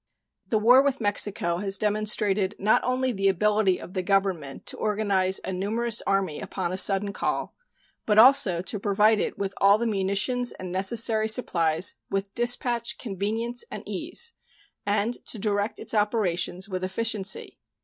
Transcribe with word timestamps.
The 0.47 0.57
war 0.57 0.81
with 0.81 0.99
Mexico 0.99 1.57
has 1.57 1.77
demonstrated 1.77 2.55
not 2.57 2.81
only 2.83 3.11
the 3.11 3.27
ability 3.27 3.79
of 3.79 3.93
the 3.93 4.01
Government 4.01 4.65
to 4.65 4.77
organize 4.77 5.39
a 5.43 5.53
numerous 5.53 6.01
army 6.07 6.39
upon 6.39 6.73
a 6.73 6.77
sudden 6.79 7.13
call, 7.13 7.53
but 8.07 8.17
also 8.17 8.63
to 8.63 8.79
provide 8.79 9.19
it 9.19 9.37
with 9.37 9.53
all 9.57 9.77
the 9.77 9.85
munitions 9.85 10.53
and 10.53 10.71
necessary 10.71 11.29
supplies 11.29 11.93
with 12.09 12.33
dispatch, 12.33 12.97
convenience, 12.97 13.63
and 13.69 13.83
ease, 13.87 14.33
and 14.87 15.23
to 15.25 15.37
direct 15.37 15.77
its 15.79 15.93
operations 15.93 16.67
with 16.67 16.83
efficiency. 16.83 17.59